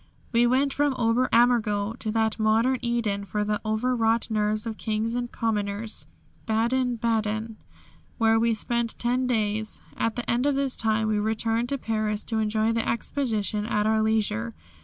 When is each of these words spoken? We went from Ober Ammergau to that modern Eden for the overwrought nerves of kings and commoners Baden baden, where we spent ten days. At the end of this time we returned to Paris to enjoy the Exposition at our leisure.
We 0.31 0.47
went 0.47 0.73
from 0.73 0.95
Ober 0.97 1.29
Ammergau 1.31 1.93
to 1.99 2.09
that 2.11 2.39
modern 2.39 2.79
Eden 2.81 3.23
for 3.23 3.43
the 3.43 3.61
overwrought 3.63 4.31
nerves 4.31 4.65
of 4.65 4.79
kings 4.79 5.13
and 5.13 5.31
commoners 5.31 6.07
Baden 6.47 6.95
baden, 6.95 7.57
where 8.17 8.39
we 8.39 8.55
spent 8.55 8.97
ten 8.97 9.27
days. 9.27 9.79
At 9.95 10.15
the 10.15 10.27
end 10.27 10.47
of 10.47 10.55
this 10.55 10.75
time 10.75 11.07
we 11.07 11.19
returned 11.19 11.69
to 11.69 11.77
Paris 11.77 12.23
to 12.23 12.39
enjoy 12.39 12.71
the 12.71 12.89
Exposition 12.89 13.67
at 13.67 13.85
our 13.85 14.01
leisure. 14.01 14.55